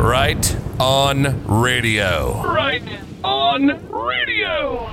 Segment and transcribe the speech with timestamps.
[0.00, 2.42] Right on radio.
[2.42, 2.82] Right
[3.22, 4.90] on radio.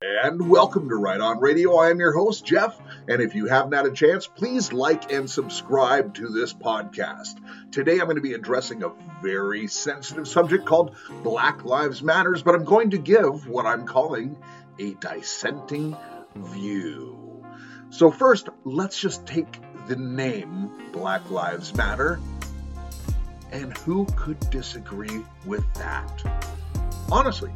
[0.00, 1.74] And welcome to Right On Radio.
[1.78, 2.80] I am your host, Jeff.
[3.08, 7.34] And if you haven't had a chance, please like and subscribe to this podcast.
[7.72, 12.54] Today I'm going to be addressing a very sensitive subject called Black Lives Matters, but
[12.54, 14.36] I'm going to give what I'm calling
[14.78, 15.96] a dissenting
[16.36, 17.44] view.
[17.90, 22.18] So, first, let's just take the name Black Lives Matter.
[23.52, 26.22] And who could disagree with that?
[27.10, 27.52] Honestly,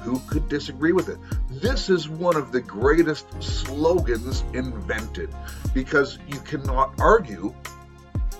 [0.00, 1.18] who could disagree with it?
[1.50, 5.28] This is one of the greatest slogans invented
[5.74, 7.54] because you cannot argue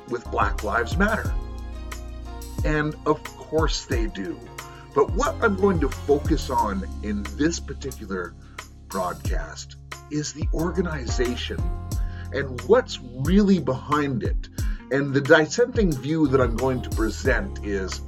[0.08, 1.34] with Black Lives Matter.
[2.64, 4.38] And of course they do.
[4.94, 8.34] But what I'm going to focus on in this particular
[8.88, 9.76] broadcast
[10.10, 11.60] is the organization
[12.32, 14.48] and what's really behind it.
[14.90, 18.00] And the dissenting view that I'm going to present is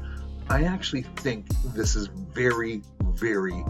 [0.49, 3.65] I actually think this is very, very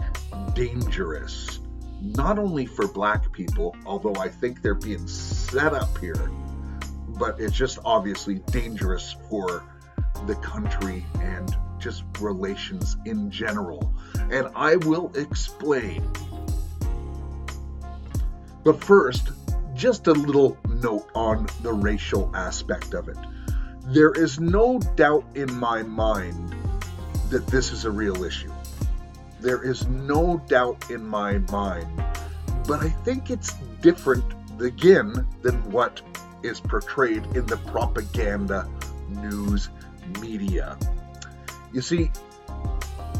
[0.53, 1.59] dangerous.
[2.01, 6.31] Not only for black people, although I think they're being set up here,
[7.17, 9.63] but it's just obviously dangerous for
[10.25, 13.93] the country and just relations in general.
[14.31, 16.09] And I will explain.
[18.63, 19.31] But first,
[19.79, 23.15] just a little note on the racial aspect of it.
[23.85, 26.53] There is no doubt in my mind
[27.29, 28.51] that this is a real issue.
[29.39, 31.87] There is no doubt in my mind,
[32.67, 34.25] but I think it's different
[34.61, 36.01] again than what
[36.43, 38.67] is portrayed in the propaganda
[39.07, 39.69] news
[40.19, 40.77] media.
[41.71, 42.11] You see,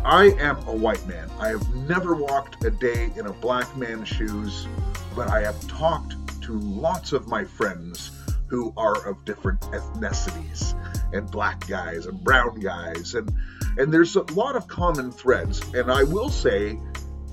[0.04, 1.30] I am a white man.
[1.40, 4.68] I have never walked a day in a black man's shoes,
[5.16, 6.16] but I have talked
[6.50, 8.10] to lots of my friends
[8.48, 10.74] who are of different ethnicities
[11.14, 13.32] and black guys and brown guys and
[13.78, 15.62] and there's a lot of common threads.
[15.76, 16.80] And I will say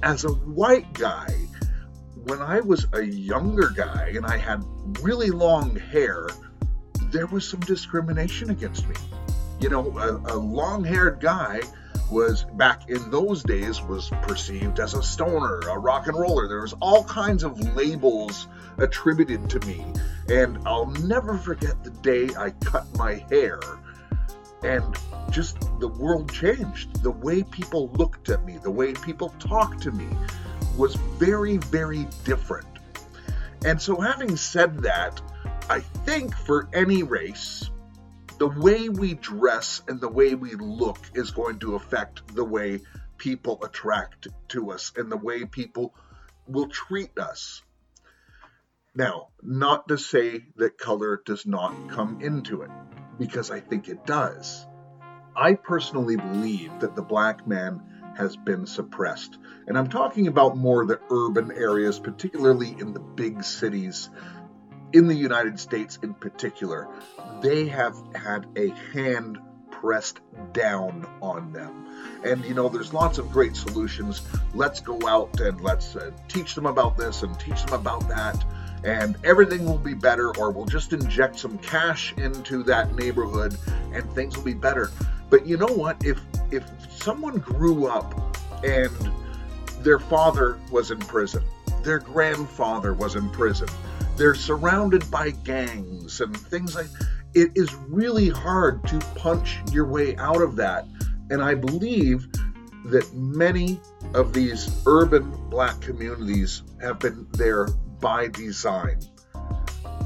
[0.02, 1.28] as a white guy
[2.24, 4.62] when I was a younger guy and I had
[5.00, 6.28] really long hair
[7.10, 8.96] there was some discrimination against me.
[9.60, 11.62] You know a, a long-haired guy
[12.10, 16.48] was back in those days was perceived as a stoner, a rock and roller.
[16.48, 19.84] There was all kinds of labels attributed to me,
[20.28, 23.60] and I'll never forget the day I cut my hair
[24.62, 24.96] and
[25.30, 27.02] just the world changed.
[27.02, 30.08] The way people looked at me, the way people talked to me
[30.76, 32.66] was very, very different.
[33.64, 35.20] And so, having said that,
[35.68, 37.70] I think for any race,
[38.38, 42.80] the way we dress and the way we look is going to affect the way
[43.16, 45.94] people attract to us and the way people
[46.46, 47.62] will treat us.
[48.94, 52.70] Now, not to say that color does not come into it,
[53.18, 54.66] because I think it does.
[55.34, 57.82] I personally believe that the black man
[58.16, 59.36] has been suppressed.
[59.66, 64.08] And I'm talking about more the urban areas, particularly in the big cities
[64.92, 66.88] in the United States in particular,
[67.40, 69.38] they have had a hand
[69.70, 70.20] pressed
[70.52, 71.86] down on them.
[72.24, 74.22] And you know, there's lots of great solutions.
[74.54, 78.42] Let's go out and let's uh, teach them about this and teach them about that,
[78.84, 83.56] and everything will be better, or we'll just inject some cash into that neighborhood
[83.92, 84.90] and things will be better.
[85.30, 86.04] But you know what?
[86.04, 86.20] If
[86.50, 88.90] if someone grew up and
[89.80, 91.42] their father was in prison,
[91.82, 93.68] their grandfather was in prison,
[94.16, 96.86] they're surrounded by gangs and things like
[97.34, 100.86] it is really hard to punch your way out of that.
[101.30, 102.28] And I believe
[102.86, 103.80] that many
[104.14, 107.66] of these urban black communities have been there
[108.00, 109.00] by design.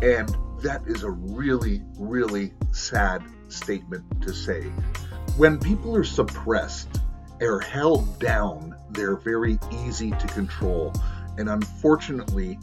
[0.03, 4.62] And that is a really, really sad statement to say.
[5.37, 7.00] When people are suppressed
[7.41, 10.92] or held down, they're very easy to control.
[11.38, 12.59] And unfortunately,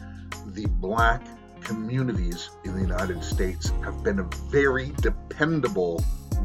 [0.47, 1.22] the black
[1.67, 6.02] communities in the United States have been a very dependable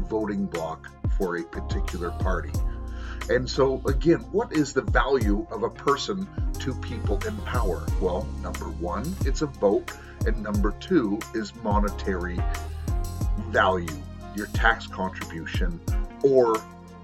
[0.09, 2.51] voting bloc for a particular party.
[3.29, 6.27] And so, again, what is the value of a person
[6.59, 7.85] to people in power?
[8.01, 9.93] Well, number one, it's a vote,
[10.25, 12.37] and number two is monetary
[13.47, 13.95] value,
[14.35, 15.79] your tax contribution,
[16.21, 16.61] or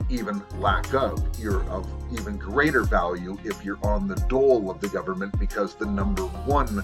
[0.10, 1.24] even lack of.
[1.39, 5.86] You're of even greater value if you're on the dole of the government because the
[5.86, 6.81] number one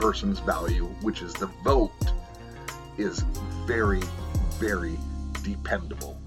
[0.00, 1.92] person's value, which is the vote,
[2.96, 3.20] is
[3.66, 4.02] very,
[4.58, 4.98] very
[5.42, 6.18] dependable.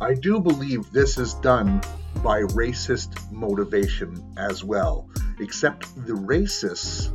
[0.00, 1.82] I do believe this is done
[2.22, 5.08] by racist motivation as well,
[5.40, 7.14] except the racists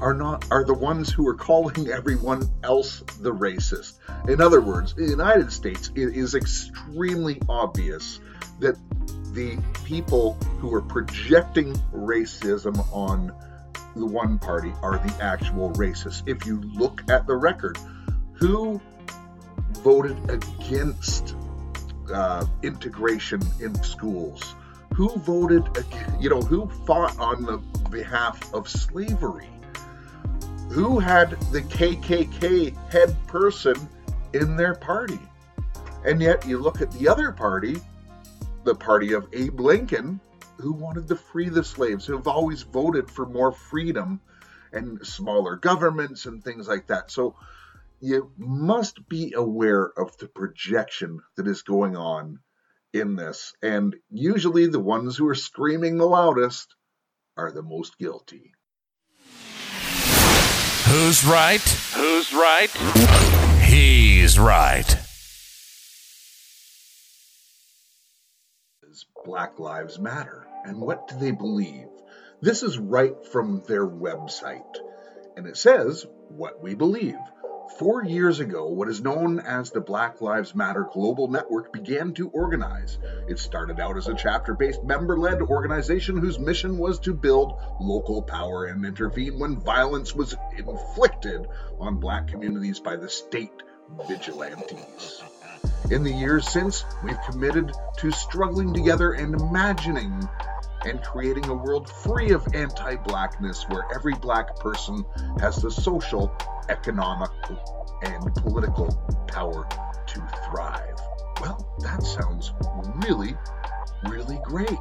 [0.00, 3.98] are not are the ones who are calling everyone else the racist.
[4.28, 8.20] In other words, in the United States, it is extremely obvious
[8.60, 8.76] that
[9.34, 13.32] the people who are projecting racism on
[13.96, 16.22] the one party are the actual racists.
[16.26, 17.78] If you look at the record,
[18.32, 18.80] who
[19.82, 21.34] voted against
[22.12, 24.54] uh, integration in schools?
[24.94, 25.64] Who voted,
[26.18, 27.58] you know, who fought on the
[27.88, 29.48] behalf of slavery?
[30.70, 33.76] Who had the KKK head person
[34.32, 35.18] in their party?
[36.04, 37.80] And yet you look at the other party,
[38.64, 40.20] the party of Abe Lincoln,
[40.60, 44.20] who wanted to free the slaves, who have always voted for more freedom
[44.72, 47.10] and smaller governments and things like that.
[47.10, 47.36] So
[48.00, 52.38] you must be aware of the projection that is going on
[52.92, 53.52] in this.
[53.62, 56.74] And usually the ones who are screaming the loudest
[57.36, 58.52] are the most guilty.
[60.86, 61.60] Who's right?
[61.94, 62.70] Who's right?
[63.62, 64.96] He's right.
[69.24, 70.49] Black Lives Matter.
[70.64, 71.88] And what do they believe?
[72.40, 74.76] This is right from their website.
[75.36, 77.18] And it says what we believe.
[77.78, 82.28] Four years ago, what is known as the Black Lives Matter Global Network began to
[82.28, 82.98] organize.
[83.28, 87.58] It started out as a chapter based member led organization whose mission was to build
[87.80, 91.46] local power and intervene when violence was inflicted
[91.78, 93.62] on black communities by the state
[94.08, 95.22] vigilantes.
[95.90, 100.28] In the years since, we've committed to struggling together and imagining
[100.84, 105.04] and creating a world free of anti blackness where every black person
[105.40, 106.32] has the social,
[106.68, 107.30] economic,
[108.02, 108.86] and political
[109.26, 109.66] power
[110.06, 110.96] to thrive.
[111.40, 112.52] Well, that sounds
[113.06, 113.34] really,
[114.08, 114.78] really great.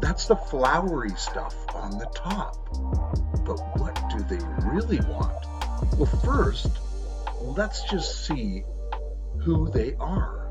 [0.00, 2.56] That's the flowery stuff on the top.
[3.44, 5.46] But what do they really want?
[5.98, 6.70] Well, first,
[7.40, 8.62] let's just see
[9.40, 10.42] who they are.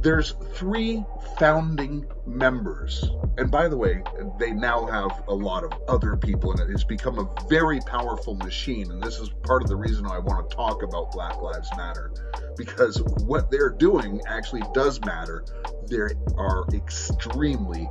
[0.00, 1.04] There's three
[1.38, 3.04] founding members.
[3.36, 4.02] And by the way,
[4.38, 6.70] they now have a lot of other people in it.
[6.70, 8.90] It's become a very powerful machine.
[8.90, 12.12] And this is part of the reason I want to talk about Black Lives Matter.
[12.56, 15.44] Because what they're doing actually does matter.
[15.88, 15.98] They
[16.36, 17.88] are extremely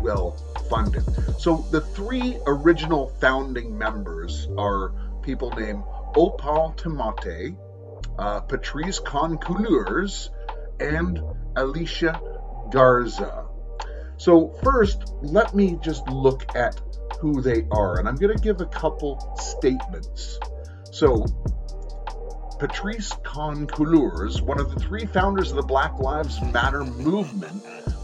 [0.00, 0.36] well
[0.70, 1.04] funded.
[1.40, 4.92] So the three original founding members are
[5.22, 5.82] people named
[6.14, 7.56] Opal Tometi,
[8.18, 10.30] uh, Patrisse Khan-Cullors,
[10.80, 11.20] and
[11.56, 12.20] Alicia
[12.70, 13.46] Garza.
[14.16, 16.80] So, first, let me just look at
[17.20, 20.38] who they are, and I'm going to give a couple statements.
[20.90, 21.24] So,
[22.58, 27.62] Patrisse Khan-Cullors, one of the three founders of the Black Lives Matter movement,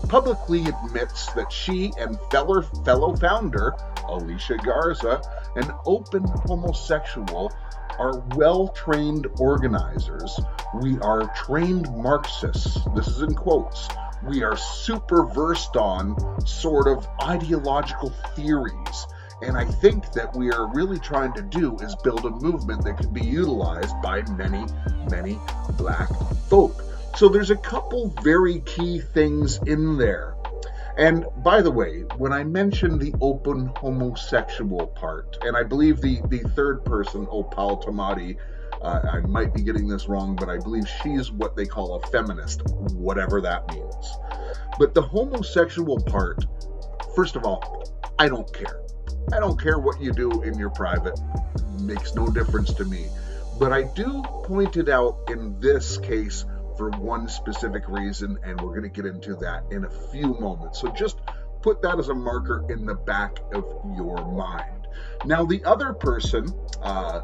[0.09, 3.75] publicly admits that she and fellow, fellow founder
[4.09, 5.21] Alicia Garza,
[5.57, 7.53] an open homosexual,
[7.99, 10.39] are well trained organizers.
[10.81, 12.79] We are trained Marxists.
[12.95, 13.89] This is in quotes.
[14.27, 19.07] We are super versed on sort of ideological theories.
[19.43, 22.97] And I think that we are really trying to do is build a movement that
[22.97, 24.65] can be utilized by many,
[25.11, 25.39] many
[25.77, 26.09] black
[26.49, 26.83] folk.
[27.17, 30.34] So there's a couple very key things in there.
[30.97, 36.21] And by the way, when I mentioned the open homosexual part, and I believe the,
[36.29, 38.37] the third person, Opal Tometi,
[38.81, 42.07] uh, I might be getting this wrong, but I believe she's what they call a
[42.09, 44.17] feminist, whatever that means.
[44.79, 46.45] But the homosexual part,
[47.17, 47.85] first of all,
[48.19, 48.83] I don't care.
[49.33, 51.19] I don't care what you do in your private,
[51.81, 53.07] makes no difference to me.
[53.59, 56.45] But I do point it out in this case
[56.77, 60.81] for one specific reason, and we're going to get into that in a few moments.
[60.81, 61.19] So just
[61.63, 63.65] put that as a marker in the back of
[63.97, 64.87] your mind.
[65.25, 66.53] Now, the other person
[66.83, 67.21] uh,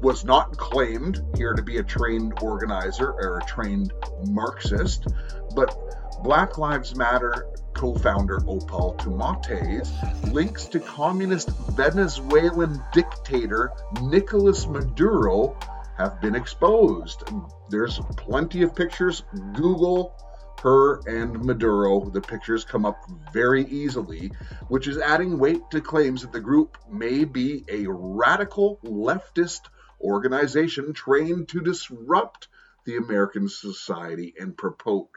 [0.00, 3.92] was not claimed here to be a trained organizer or a trained
[4.28, 5.06] Marxist,
[5.54, 5.76] but
[6.22, 9.92] Black Lives Matter co founder Opal Tometi's
[10.32, 15.58] links to communist Venezuelan dictator Nicolas Maduro
[15.96, 17.22] have been exposed.
[17.70, 19.22] There's plenty of pictures.
[19.54, 20.14] Google
[20.62, 22.08] her and Maduro.
[22.08, 22.98] The pictures come up
[23.32, 24.32] very easily,
[24.68, 29.60] which is adding weight to claims that the group may be a radical leftist
[30.00, 32.48] organization trained to disrupt
[32.86, 35.08] the American society and promote,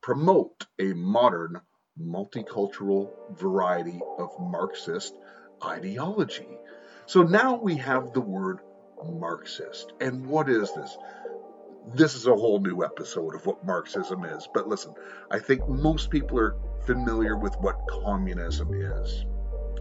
[0.00, 1.60] promote a modern
[2.00, 5.14] multicultural variety of Marxist
[5.64, 6.48] ideology.
[7.06, 8.60] So now we have the word
[9.04, 9.92] Marxist.
[10.00, 10.96] And what is this?
[11.94, 14.48] This is a whole new episode of what Marxism is.
[14.52, 14.94] But listen,
[15.30, 19.24] I think most people are familiar with what communism is.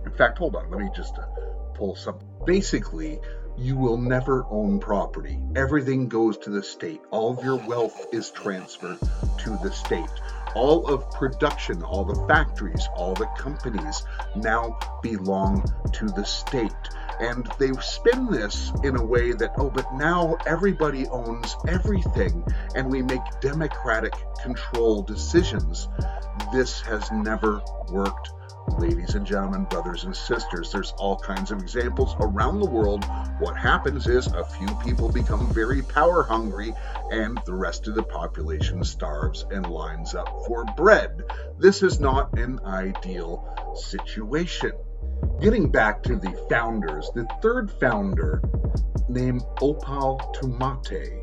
[0.06, 1.26] In fact, hold on, let me just uh,
[1.74, 2.20] pull some.
[2.46, 3.20] Basically,
[3.58, 5.40] you will never own property.
[5.56, 7.02] Everything goes to the state.
[7.12, 9.00] All of your wealth is transferred
[9.40, 10.10] to the state.
[10.56, 14.04] All of production, all the factories, all the companies
[14.36, 16.72] now belong to the state.
[17.20, 22.44] And they spin this in a way that, oh, but now everybody owns everything
[22.76, 25.88] and we make democratic control decisions.
[26.52, 28.32] This has never worked
[28.78, 30.72] ladies and gentlemen, brothers and sisters.
[30.72, 33.06] There's all kinds of examples around the world.
[33.40, 36.74] What happens is a few people become very power hungry,
[37.12, 41.22] and the rest of the population starves and lines up for bread.
[41.60, 44.72] This is not an ideal situation.
[45.42, 48.42] Getting back to the founders, the third founder,
[49.10, 51.22] named Opal Tometi,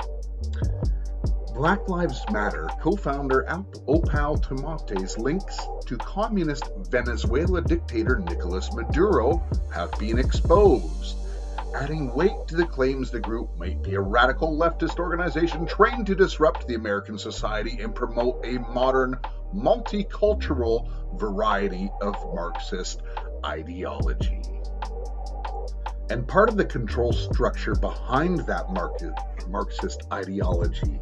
[1.54, 3.44] Black Lives Matter co founder
[3.88, 9.42] Opal Tometi's links to communist Venezuela dictator Nicolas Maduro
[9.74, 11.16] have been exposed,
[11.74, 16.14] adding weight to the claims the group might be a radical leftist organization trained to
[16.14, 19.18] disrupt the American society and promote a modern,
[19.54, 23.02] multicultural variety of Marxist
[23.44, 24.40] ideology.
[26.10, 28.66] And part of the control structure behind that
[29.48, 31.00] Marxist ideology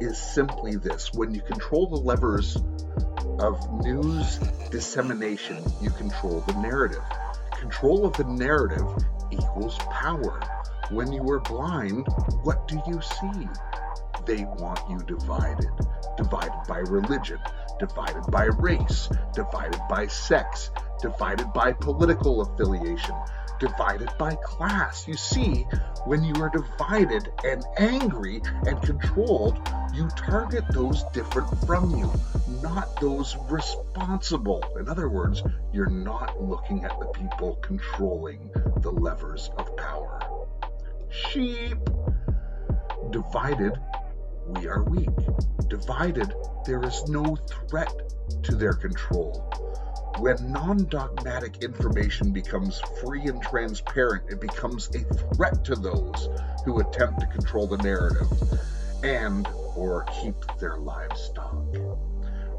[0.00, 2.56] is simply this when you control the levers
[3.38, 4.38] of news
[4.70, 7.02] dissemination, you control the narrative.
[7.52, 8.86] Control of the narrative
[9.30, 10.40] equals power.
[10.90, 12.06] When you are blind,
[12.42, 13.48] what do you see?
[14.26, 15.70] They want you divided.
[16.16, 17.38] Divided by religion,
[17.78, 20.70] divided by race, divided by sex,
[21.02, 23.14] divided by political affiliation,
[23.58, 25.06] divided by class.
[25.08, 25.66] You see,
[26.04, 29.58] when you are divided and angry and controlled,
[29.92, 32.10] you target those different from you,
[32.62, 34.62] not those responsible.
[34.78, 38.50] In other words, you're not looking at the people controlling
[38.80, 40.20] the levers of power.
[41.10, 41.78] Sheep.
[43.10, 43.72] Divided,
[44.46, 45.08] we are weak.
[45.68, 46.34] Divided,
[46.66, 47.36] there is no
[47.68, 47.92] threat
[48.42, 49.50] to their control.
[50.18, 55.00] When non dogmatic information becomes free and transparent, it becomes a
[55.34, 56.28] threat to those
[56.64, 58.30] who attempt to control the narrative
[59.02, 59.46] and
[59.76, 62.13] or keep their livestock.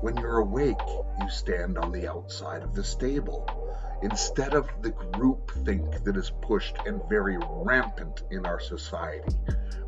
[0.06, 0.78] When you're awake,
[1.20, 3.50] you stand on the outside of the stable.
[4.04, 9.36] Instead of the group think that is pushed and very rampant in our society,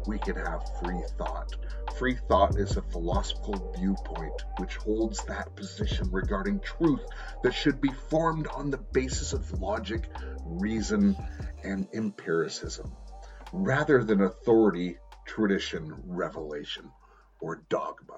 [0.07, 1.55] we can have free thought.
[1.99, 7.05] Free thought is a philosophical viewpoint which holds that position regarding truth
[7.43, 10.09] that should be formed on the basis of logic,
[10.43, 11.15] reason,
[11.63, 12.91] and empiricism,
[13.53, 14.97] rather than authority,
[15.27, 16.91] tradition, revelation,
[17.39, 18.17] or dogma.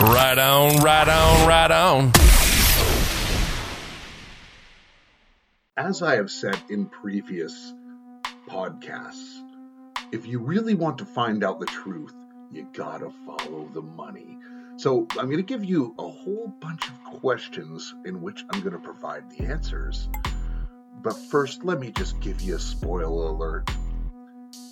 [0.00, 2.12] Right on, right on, right on.
[5.76, 7.72] As I have said in previous
[8.48, 9.40] podcasts,
[10.10, 12.12] if you really want to find out the truth,
[12.50, 14.36] you gotta follow the money.
[14.78, 19.30] So I'm to give you a whole bunch of questions in which I'm to provide
[19.30, 20.08] the answers.
[21.02, 23.70] But first, let me just give you a spoiler alert.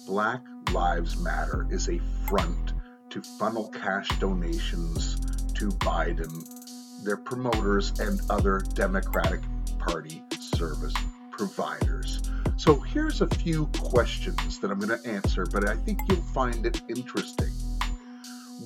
[0.05, 2.73] Black Lives Matter is a front
[3.13, 5.21] to funnel cash donations
[5.53, 9.41] to Biden, their promoters, and other Democratic
[9.79, 10.95] Party service
[11.31, 12.23] providers.
[12.57, 16.65] So here's a few questions that I'm going to answer, but I think you'll find
[16.65, 17.51] it interesting.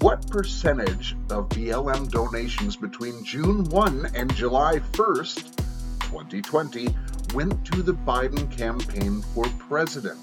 [0.00, 5.56] What percentage of BLM donations between June 1 and July 1st,
[6.02, 6.94] 2020,
[7.34, 10.20] went to the Biden campaign for president?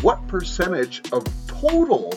[0.00, 2.14] What percentage of total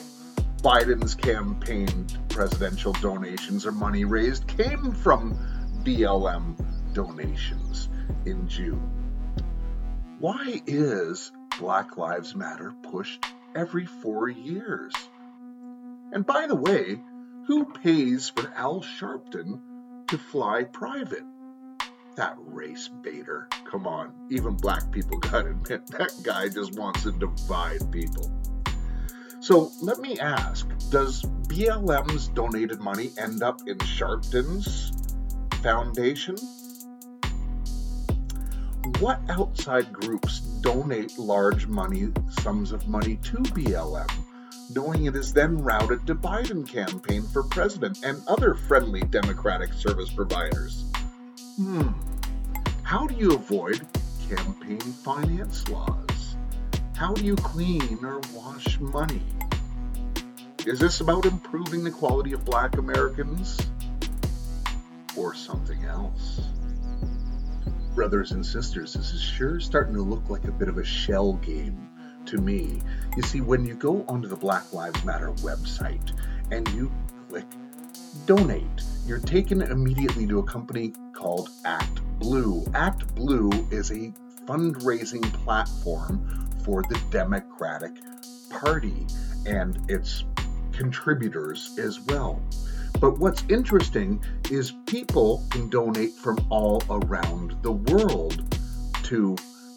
[0.62, 5.36] Biden's campaign presidential donations or money raised came from
[5.84, 6.56] BLM
[6.94, 7.90] donations
[8.26, 9.02] in June.
[10.20, 13.26] Why is Black Lives Matter pushed
[13.56, 14.94] every four years?
[16.12, 17.02] And by the way,
[17.48, 19.60] who pays for Al Sharpton
[20.10, 21.24] to fly private?
[22.18, 23.48] That race baiter.
[23.66, 28.32] Come on, even black people gotta admit that guy just wants to divide people.
[29.42, 34.92] So let me ask Does BLM's donated money end up in Sharpton's
[35.64, 36.36] foundation?
[39.00, 44.12] What outside groups donate large money sums of money to BLM,
[44.76, 50.12] knowing it is then routed to Biden campaign for president and other friendly Democratic service
[50.12, 50.86] providers?
[51.56, 51.90] Hmm.
[52.84, 53.88] How do you avoid
[54.30, 56.01] campaign finance laws?
[57.02, 59.24] How do you clean or wash money?
[60.68, 63.60] Is this about improving the quality of black Americans?
[65.18, 66.42] Or something else?
[67.96, 71.34] brothers and sisters, this is sure starting to look like a bit of a shell
[71.34, 71.90] game
[72.28, 72.80] to me.
[73.18, 76.14] You see, when you go onto the Black Lives Matter website
[76.52, 76.92] and you
[77.30, 77.48] click
[78.28, 82.62] donate, you're taken immediately to a company called Act Blue.
[82.66, 84.14] ActBlue is a
[84.46, 87.92] fundraising platform for the Democratic
[88.50, 89.06] Party
[89.46, 90.26] and its
[90.72, 92.42] contributors as well.
[93.00, 98.56] But what's interesting is people can donate from all around the world
[99.04, 99.36] to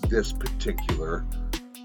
[0.09, 1.25] this particular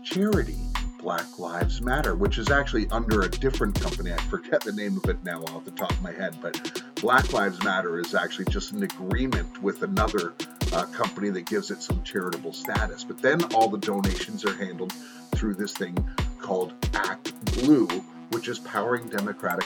[0.03, 0.57] charity,
[0.99, 4.11] Black Lives Matter, which is actually under a different company.
[4.11, 7.31] I forget the name of it now off the top of my head, but Black
[7.31, 10.33] Lives Matter is actually just an agreement with another
[10.73, 13.03] uh, company that gives it some charitable status.
[13.03, 14.93] But then all the donations are handled
[15.35, 15.97] through this thing
[16.39, 17.87] called Act Blue,
[18.31, 19.65] which is powering Democratic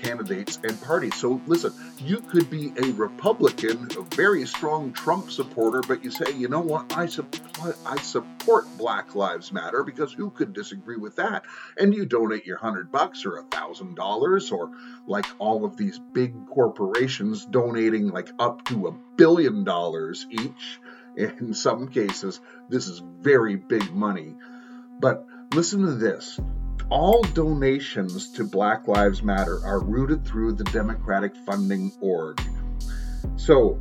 [0.00, 1.14] candidates and parties.
[1.14, 6.32] So listen, you could be a Republican, a very strong Trump supporter, but you say,
[6.32, 11.16] you know what, I support, I support Black Lives Matter because who could disagree with
[11.16, 11.44] that?
[11.76, 14.70] And you donate your hundred bucks or a thousand dollars, or
[15.06, 20.80] like all of these big corporations donating like up to a billion dollars each.
[21.16, 24.36] In some cases, this is very big money.
[25.00, 26.38] But listen to this
[26.90, 32.40] all donations to Black Lives Matter are routed through the Democratic Funding Org.
[33.36, 33.80] So,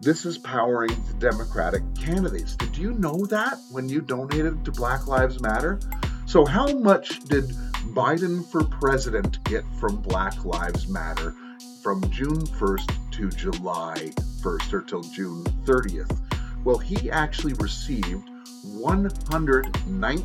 [0.00, 2.54] this is powering the Democratic candidates.
[2.54, 5.80] Did you know that when you donated to Black Lives Matter?
[6.26, 7.48] So, how much did
[7.94, 11.34] Biden for president get from Black Lives Matter
[11.82, 14.12] from June 1st to July
[14.42, 16.20] 1st or till June 30th?
[16.62, 18.28] Well, he actually received
[18.64, 20.24] 119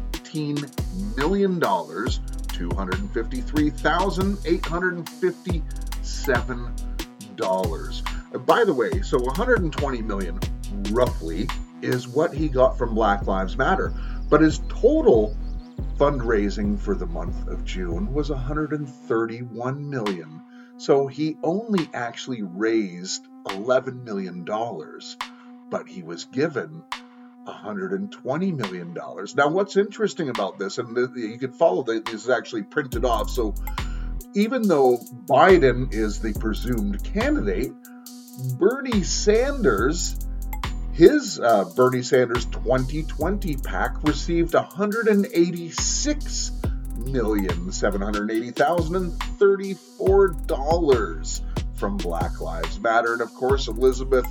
[1.18, 6.74] million dollars, two hundred fifty-three thousand eight hundred fifty-seven
[7.36, 8.04] dollars.
[8.46, 10.40] By the way, so 120 million
[10.92, 11.48] roughly
[11.82, 13.94] is what he got from Black Lives Matter,
[14.30, 15.36] but his total
[15.98, 20.42] fundraising for the month of June was 131 million.
[20.78, 25.18] So he only actually raised 11 million dollars,
[25.70, 26.84] but he was given
[27.52, 28.94] $120 million.
[29.36, 33.30] Now, what's interesting about this, and you can follow that this is actually printed off.
[33.30, 33.54] So,
[34.34, 37.74] even though Biden is the presumed candidate,
[38.58, 40.18] Bernie Sanders,
[40.94, 46.52] his uh, Bernie Sanders 2020 PAC received 186
[47.06, 51.42] million seven hundred eighty thousand and thirty-four dollars
[51.76, 54.26] from Black Lives Matter, and of course Elizabeth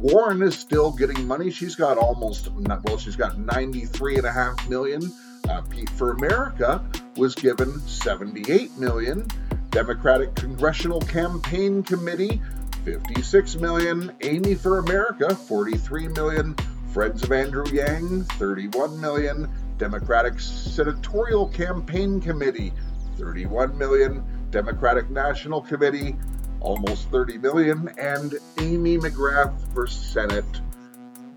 [0.00, 1.50] Warren is still getting money.
[1.50, 5.12] She's got almost, well, she's got 93 and a half million.
[5.48, 6.82] Uh, Pete for America
[7.16, 9.26] was given 78 million.
[9.70, 12.40] Democratic Congressional Campaign Committee,
[12.84, 14.10] 56 million.
[14.22, 16.56] Amy for America, 43 million.
[16.94, 19.48] Friends of Andrew Yang, 31 million.
[19.76, 22.72] Democratic Senatorial Campaign Committee,
[23.18, 24.24] 31 million.
[24.50, 26.16] Democratic National Committee,
[26.60, 30.44] almost 30 million, and Amy McGrath for Senate,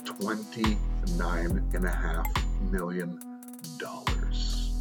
[0.04, 3.20] 29.5 million
[3.78, 4.72] dollars.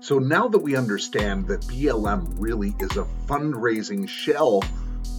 [0.00, 4.64] So now that we understand that BLM really is a fundraising shell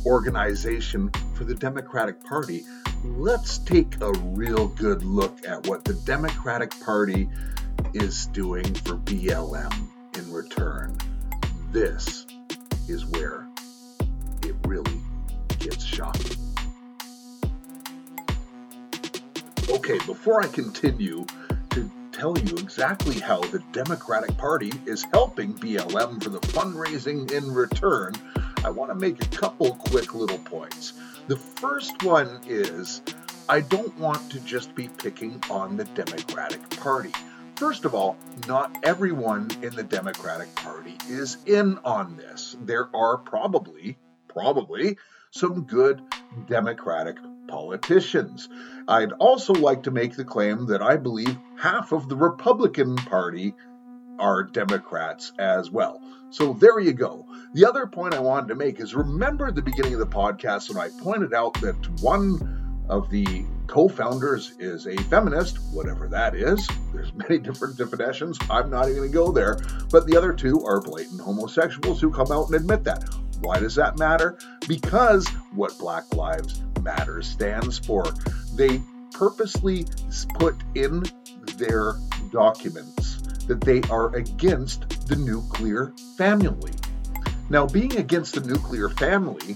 [0.05, 2.65] organization for the Democratic Party,
[3.03, 7.29] let's take a real good look at what the Democratic Party
[7.93, 10.97] is doing for BLM in return.
[11.71, 12.25] This
[12.87, 13.42] is where
[14.65, 14.99] really
[15.59, 16.37] gets shocking.
[19.69, 21.25] Okay, before I continue
[21.71, 27.51] to tell you exactly how the Democratic Party is helping BLM for the fundraising in
[27.51, 28.13] return,
[28.63, 30.93] I want to make a couple quick little points.
[31.27, 33.01] The first one is
[33.49, 37.11] I don't want to just be picking on the Democratic Party.
[37.55, 42.55] First of all, not everyone in the Democratic Party is in on this.
[42.61, 43.97] There are probably
[44.33, 44.97] probably
[45.31, 46.01] some good
[46.47, 47.17] Democratic
[47.47, 48.49] politicians.
[48.87, 53.53] I'd also like to make the claim that I believe half of the Republican Party
[54.19, 56.01] are Democrats as well.
[56.29, 57.25] So there you go.
[57.53, 60.77] The other point I wanted to make is remember the beginning of the podcast when
[60.77, 66.67] I pointed out that one of the co-founders is a feminist, whatever that is.
[66.93, 68.37] There's many different definitions.
[68.49, 69.57] I'm not even going to go there.
[69.89, 73.09] But the other two are blatant homosexuals who come out and admit that.
[73.43, 74.37] Why does that matter?
[74.67, 78.05] Because what Black Lives Matter stands for.
[78.55, 78.81] They
[79.13, 79.85] purposely
[80.35, 81.03] put in
[81.57, 81.95] their
[82.31, 86.71] documents that they are against the nuclear family.
[87.49, 89.55] Now, being against the nuclear family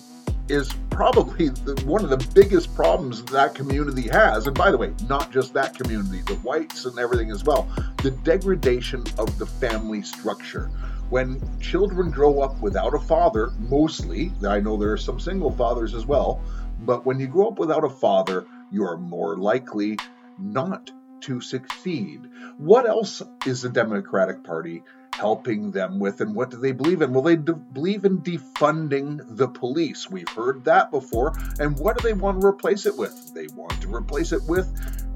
[0.49, 4.47] is probably the, one of the biggest problems that community has.
[4.47, 7.69] And by the way, not just that community, the whites and everything as well.
[8.03, 10.69] The degradation of the family structure.
[11.09, 15.93] When children grow up without a father, mostly, I know there are some single fathers
[15.93, 16.41] as well,
[16.79, 19.97] but when you grow up without a father, you are more likely
[20.37, 20.91] not
[21.21, 22.21] to succeed.
[22.57, 27.11] What else is the Democratic Party helping them with, and what do they believe in?
[27.11, 30.09] Well, they de- believe in defunding the police.
[30.09, 31.33] We've heard that before.
[31.59, 33.33] And what do they want to replace it with?
[33.33, 34.67] They want to replace it with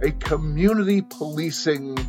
[0.01, 1.99] a community policing,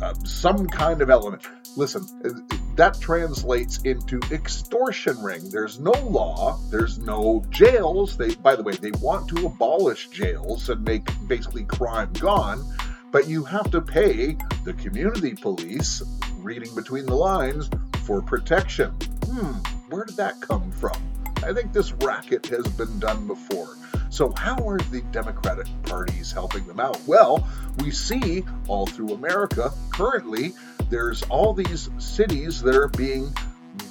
[0.00, 1.42] uh, some kind of element.
[1.76, 5.50] Listen, uh, that translates into extortion ring.
[5.50, 8.16] There's no law, there's no jails.
[8.16, 12.64] They, by the way, they want to abolish jails and make basically crime gone
[13.12, 16.02] but you have to pay the community police,
[16.38, 17.68] reading between the lines,
[18.04, 18.90] for protection.
[19.26, 19.52] Hmm,
[19.90, 20.96] where did that come from?
[21.44, 23.76] I think this racket has been done before.
[24.12, 27.00] So, how are the Democratic parties helping them out?
[27.06, 27.48] Well,
[27.78, 30.52] we see all through America currently
[30.90, 33.32] there's all these cities that are being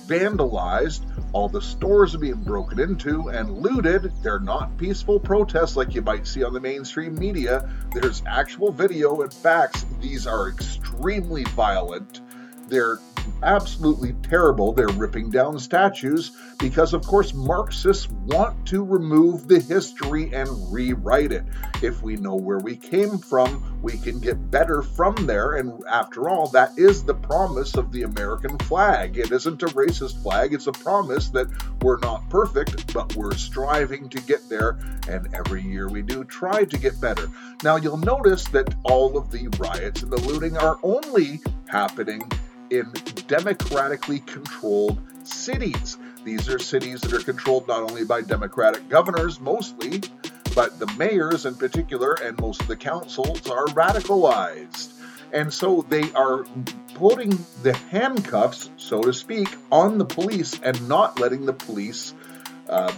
[0.06, 1.02] vandalized.
[1.34, 4.14] All the stores are being broken into and looted.
[4.22, 7.68] They're not peaceful protests like you might see on the mainstream media.
[7.92, 9.88] There's actual video and facts.
[10.00, 12.22] These are extremely violent.
[12.72, 13.00] They're
[13.44, 14.72] absolutely terrible.
[14.72, 21.34] They're ripping down statues because, of course, Marxists want to remove the history and rewrite
[21.34, 21.44] it.
[21.82, 25.56] If we know where we came from, we can get better from there.
[25.56, 29.18] And after all, that is the promise of the American flag.
[29.18, 31.48] It isn't a racist flag, it's a promise that
[31.82, 34.80] we're not perfect, but we're striving to get there.
[35.10, 37.28] And every year we do try to get better.
[37.64, 42.24] Now, you'll notice that all of the riots and the looting are only happening
[42.72, 42.92] in
[43.28, 45.98] democratically controlled cities.
[46.24, 50.02] These are cities that are controlled not only by Democratic governors mostly,
[50.56, 54.94] but the mayors in particular and most of the councils are radicalized.
[55.34, 56.46] And so they are
[56.96, 62.14] putting the handcuffs, so to speak, on the police and not letting the police
[62.70, 62.94] uh,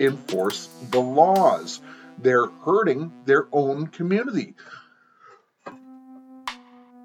[0.00, 1.80] enforce the laws.
[2.18, 4.54] They're hurting their own community.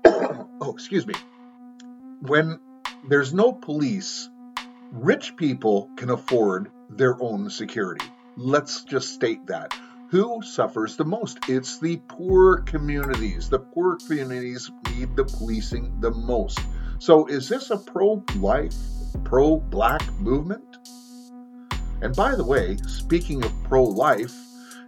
[0.06, 1.16] oh, excuse me
[2.21, 2.60] when
[3.08, 4.29] there's no police,
[4.91, 8.05] rich people can afford their own security.
[8.36, 9.73] Let's just state that.
[10.10, 11.38] Who suffers the most?
[11.47, 13.49] It's the poor communities.
[13.49, 16.60] The poor communities need the policing the most.
[16.97, 18.75] So, is this a pro life,
[19.23, 20.77] pro black movement?
[22.01, 24.34] And by the way, speaking of pro life,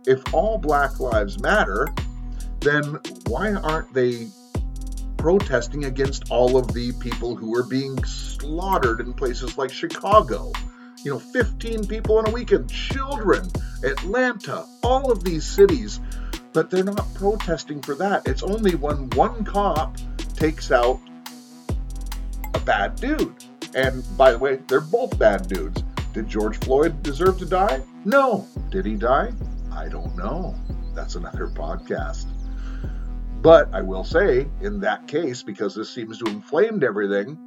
[0.08, 1.88] if all black lives matter,
[2.62, 4.28] then why aren't they
[5.22, 10.52] protesting against all of the people who are being slaughtered in places like Chicago.
[11.04, 13.48] You know, 15 people in a weekend, children,
[13.84, 16.00] Atlanta, all of these cities.
[16.54, 18.28] But they're not protesting for that.
[18.28, 19.96] It's only when one cop
[20.36, 21.00] takes out
[22.56, 23.46] a bad dude.
[23.76, 25.84] And by the way, they're both bad dudes.
[26.14, 27.84] Did George Floyd deserve to die?
[28.06, 28.48] No.
[28.72, 29.32] Did he die?
[29.72, 30.56] I don't know.
[30.96, 32.26] That's another podcast.
[33.42, 37.40] But I will say, in that case, because this seems to have inflamed everything,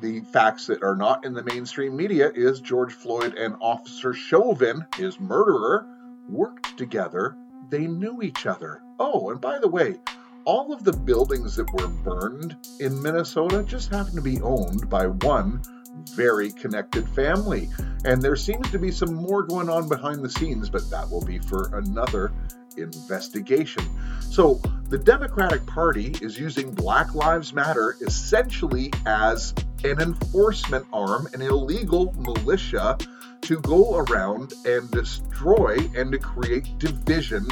[0.00, 4.84] the facts that are not in the mainstream media is George Floyd and Officer Chauvin,
[4.96, 5.86] his murderer,
[6.28, 7.36] worked together.
[7.70, 8.82] They knew each other.
[8.98, 9.96] Oh, and by the way,
[10.44, 15.06] all of the buildings that were burned in Minnesota just happen to be owned by
[15.06, 15.62] one
[16.16, 17.68] very connected family.
[18.04, 21.24] And there seems to be some more going on behind the scenes, but that will
[21.24, 22.32] be for another
[22.76, 23.84] investigation.
[24.20, 29.54] So, the Democratic Party is using Black Lives Matter essentially as
[29.84, 32.98] an enforcement arm, an illegal militia
[33.42, 37.46] to go around and destroy and to create division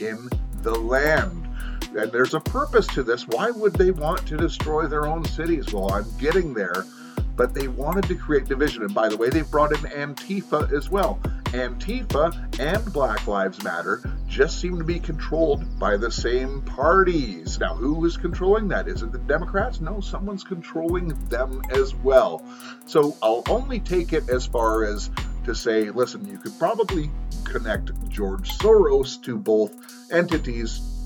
[0.00, 0.28] in
[0.62, 1.48] the land.
[1.96, 3.28] And there's a purpose to this.
[3.28, 5.72] Why would they want to destroy their own cities?
[5.72, 6.84] Well, I'm getting there
[7.38, 8.82] but they wanted to create division.
[8.82, 11.20] And by the way, they've brought in Antifa as well.
[11.52, 17.58] Antifa and Black Lives Matter just seem to be controlled by the same parties.
[17.58, 18.86] Now, who is controlling that?
[18.86, 19.80] Is it the Democrats?
[19.80, 22.44] No, someone's controlling them as well.
[22.86, 25.10] So I'll only take it as far as
[25.44, 27.10] to say, listen, you could probably
[27.44, 29.72] connect George Soros to both
[30.12, 30.97] entities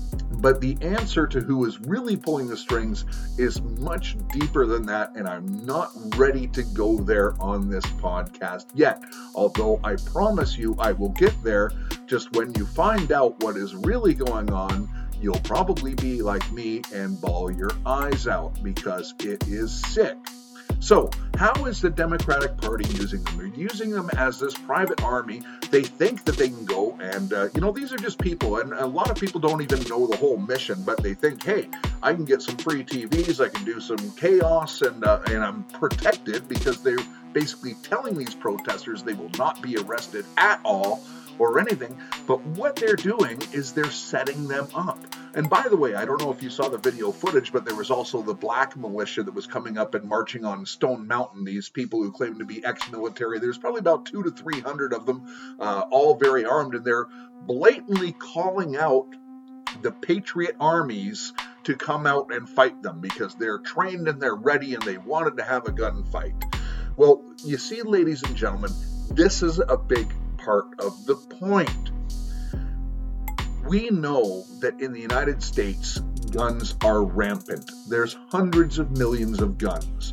[0.43, 3.05] but the answer to who is really pulling the strings
[3.37, 8.65] is much deeper than that, and I'm not ready to go there on this podcast
[8.73, 9.01] yet.
[9.35, 11.71] Although I promise you I will get there.
[12.07, 14.89] Just when you find out what is really going on,
[15.21, 20.17] you'll probably be like me and bawl your eyes out because it is sick.
[20.79, 23.37] So, how is the Democratic Party using them?
[23.37, 25.41] They're using them as this private army.
[25.71, 28.73] They think that they can go and, uh, you know, these are just people, and
[28.73, 31.69] a lot of people don't even know the whole mission, but they think, hey,
[32.01, 35.63] I can get some free TVs, I can do some chaos, and uh, and I'm
[35.63, 36.97] protected because they're
[37.31, 41.01] basically telling these protesters they will not be arrested at all
[41.39, 41.97] or anything.
[42.27, 44.99] But what they're doing is they're setting them up.
[45.35, 47.75] And by the way, I don't know if you saw the video footage, but there
[47.75, 51.43] was also the black militia that was coming up and marching on Stone Mountain.
[51.43, 53.39] These people who claim to be ex-military.
[53.39, 55.25] There's probably about two to three hundred of them,
[55.59, 57.07] uh, all very armed, and they're
[57.41, 59.07] blatantly calling out
[59.81, 64.75] the patriot armies to come out and fight them because they're trained and they're ready
[64.75, 66.33] and they wanted to have a gunfight.
[66.95, 68.71] Well, you see, ladies and gentlemen,
[69.09, 71.91] this is a big part of the point
[73.65, 75.99] we know that in the United States,
[76.31, 77.71] guns are rampant.
[77.87, 80.11] There's hundreds of millions of guns.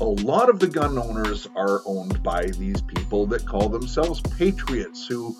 [0.00, 5.06] A lot of the gun owners are owned by these people that call themselves patriots
[5.06, 5.36] who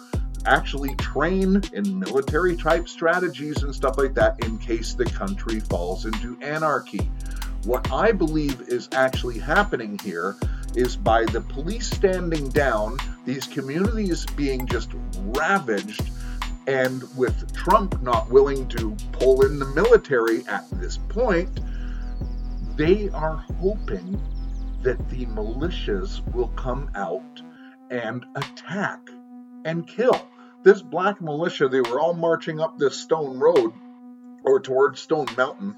[0.46, 6.06] actually train in military type strategies and stuff like that in case the country falls
[6.06, 7.10] into anarchy.
[7.64, 10.36] What I believe is actually happening here
[10.74, 16.10] is by the police standing down, these communities being just ravaged
[16.66, 21.60] and with Trump not willing to pull in the military at this point,
[22.76, 24.20] they are hoping
[24.82, 27.42] that the militias will come out
[27.90, 29.00] and attack
[29.64, 30.20] and kill.
[30.62, 33.72] This black militia, they were all marching up this stone road
[34.44, 35.76] or towards Stone Mountain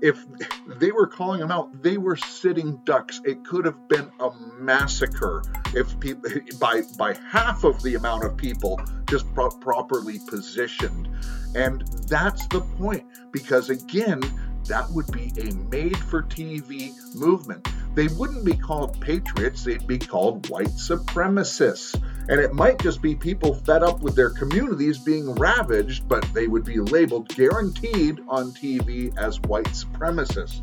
[0.00, 0.24] if
[0.66, 3.20] they were calling them out, they were sitting ducks.
[3.24, 5.42] It could have been a massacre
[5.74, 11.08] if people by by half of the amount of people just pro- properly positioned.
[11.54, 14.20] And that's the point because again,
[14.66, 17.66] that would be a made for TV movement.
[17.94, 21.94] They wouldn't be called patriots, they'd be called white supremacists.
[22.28, 26.48] And it might just be people fed up with their communities being ravaged, but they
[26.48, 30.62] would be labeled guaranteed on TV as white supremacists.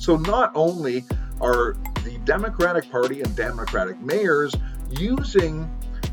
[0.00, 1.04] So not only
[1.40, 4.52] are the Democratic Party and Democratic mayors
[4.90, 5.70] using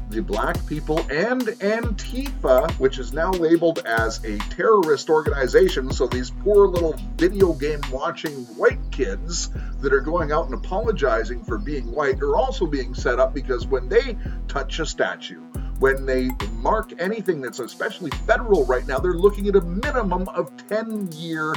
[0.10, 5.92] the black people and Antifa, which is now labeled as a terrorist organization.
[5.92, 9.50] So these poor little video game watching white kids
[9.82, 13.68] that are going out and apologizing for being white are also being set up because
[13.68, 14.18] when they
[14.48, 15.42] touch a statue,
[15.80, 20.52] when they mark anything that's especially federal right now, they're looking at a minimum of
[20.68, 21.56] 10 year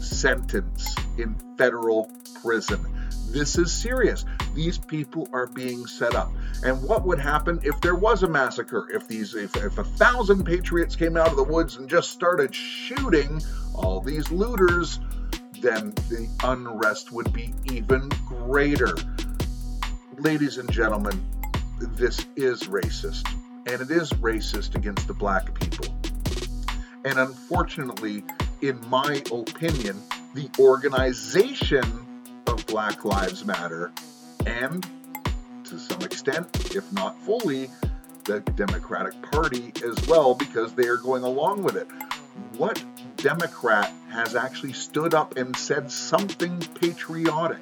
[0.00, 2.10] sentence in federal
[2.42, 2.86] prison.
[3.30, 4.24] This is serious.
[4.54, 6.30] These people are being set up.
[6.64, 8.88] And what would happen if there was a massacre?
[8.92, 12.54] If these if, if a thousand patriots came out of the woods and just started
[12.54, 13.40] shooting
[13.74, 14.98] all these looters,
[15.60, 18.94] then the unrest would be even greater.
[20.18, 21.24] Ladies and gentlemen,
[21.80, 23.26] this is racist.
[23.66, 25.86] And it is racist against the black people.
[27.04, 28.24] And unfortunately,
[28.62, 30.02] in my opinion,
[30.34, 31.84] the organization
[32.46, 33.92] of Black Lives Matter
[34.46, 34.86] and,
[35.64, 37.70] to some extent, if not fully,
[38.24, 41.88] the Democratic Party as well, because they are going along with it.
[42.56, 42.82] What
[43.16, 47.60] Democrat has actually stood up and said something patriotic?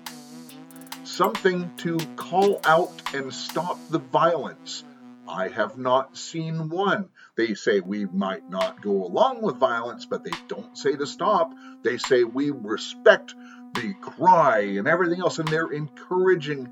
[1.04, 4.84] Something to call out and stop the violence?
[5.28, 7.08] I have not seen one.
[7.36, 11.52] They say we might not go along with violence, but they don't say to stop.
[11.82, 13.34] They say we respect
[13.80, 16.68] the cry and everything else, and they're encouraging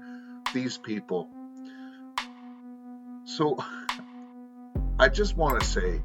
[0.52, 1.28] these people.
[3.24, 3.58] So
[4.98, 6.02] I just want to say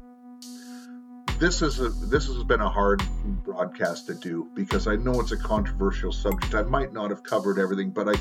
[1.38, 3.02] this is a this has been a hard
[3.44, 6.54] broadcast to do because I know it's a controversial subject.
[6.54, 8.14] I might not have covered everything, but I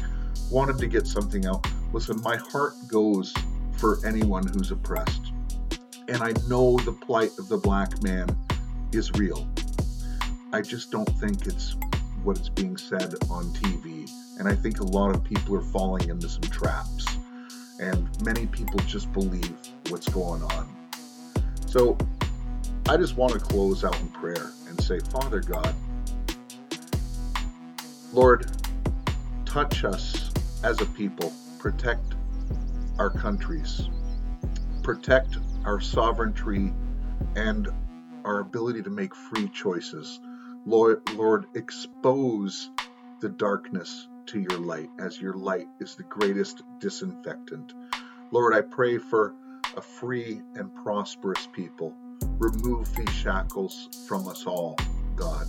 [0.49, 1.65] wanted to get something out.
[1.93, 3.33] Listen, my heart goes
[3.77, 5.33] for anyone who's oppressed.
[6.07, 8.35] And I know the plight of the black man
[8.91, 9.47] is real.
[10.51, 11.75] I just don't think it's
[12.23, 14.09] what is being said on TV.
[14.39, 17.05] And I think a lot of people are falling into some traps.
[17.79, 19.55] And many people just believe
[19.89, 20.75] what's going on.
[21.65, 21.97] So
[22.87, 25.73] I just want to close out in prayer and say, Father God,
[28.13, 28.51] Lord,
[29.45, 30.31] touch us
[30.63, 32.13] as a people, protect
[32.99, 33.89] our countries,
[34.83, 36.73] protect our sovereignty
[37.35, 37.69] and
[38.25, 40.19] our ability to make free choices.
[40.65, 42.69] Lord, Lord, expose
[43.19, 47.73] the darkness to your light, as your light is the greatest disinfectant.
[48.31, 49.33] Lord, I pray for
[49.75, 51.95] a free and prosperous people.
[52.37, 54.77] Remove these shackles from us all,
[55.15, 55.47] God.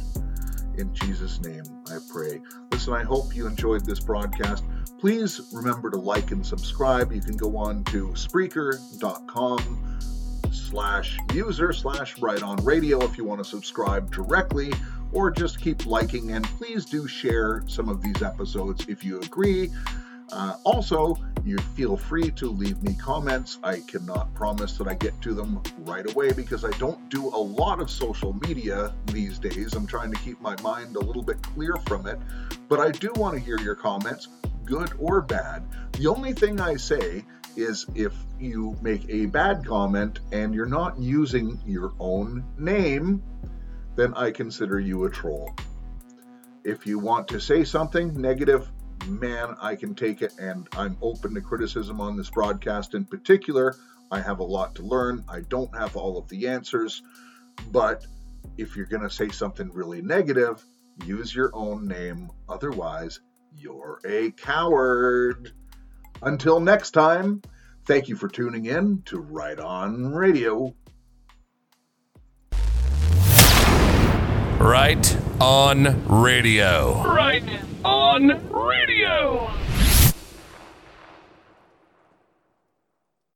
[0.79, 2.41] In Jesus' name, I pray.
[2.71, 4.65] Listen, I hope you enjoyed this broadcast.
[4.99, 7.13] Please remember to like and subscribe.
[7.13, 9.99] You can go on to Spreaker.com
[10.51, 14.73] slash user slash right on radio if you want to subscribe directly
[15.13, 19.71] or just keep liking and please do share some of these episodes if you agree
[20.33, 23.59] uh, also, you feel free to leave me comments.
[23.63, 27.37] I cannot promise that I get to them right away because I don't do a
[27.37, 29.75] lot of social media these days.
[29.75, 32.19] I'm trying to keep my mind a little bit clear from it,
[32.69, 34.29] but I do want to hear your comments,
[34.65, 35.65] good or bad.
[35.93, 40.99] The only thing I say is if you make a bad comment and you're not
[40.99, 43.23] using your own name,
[43.97, 45.55] then I consider you a troll.
[46.65, 48.71] If you want to say something negative,
[49.07, 53.75] man, I can take it, and I'm open to criticism on this broadcast in particular.
[54.11, 55.25] I have a lot to learn.
[55.29, 57.03] I don't have all of the answers,
[57.71, 58.07] but
[58.59, 60.65] if you're going to say something really negative,
[61.05, 62.31] use your own name.
[62.49, 63.21] Otherwise,
[63.57, 65.53] you're a coward.
[66.23, 67.43] Until next time,
[67.87, 70.75] thank you for tuning in to Right On Radio.
[74.63, 77.03] Right on radio.
[77.03, 77.43] Right
[77.85, 79.51] on radio.